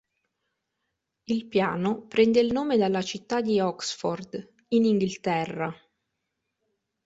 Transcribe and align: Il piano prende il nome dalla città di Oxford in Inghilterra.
Il 1.27 1.45
piano 1.45 2.07
prende 2.07 2.39
il 2.39 2.51
nome 2.51 2.75
dalla 2.77 3.03
città 3.03 3.39
di 3.41 3.59
Oxford 3.59 4.53
in 4.69 4.85
Inghilterra. 4.85 5.71